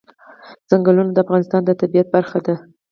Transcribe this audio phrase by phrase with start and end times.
[0.69, 2.55] ځنګلونه د افغانستان د طبیعت برخه ده.